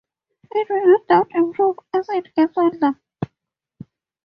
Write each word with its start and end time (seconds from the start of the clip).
It 0.49 0.67
will 0.67 0.83
no 0.83 0.97
doubt 1.07 1.29
improve 1.35 1.77
as 1.93 2.09
it 2.09 2.33
gets 2.33 2.57
older. 2.57 2.95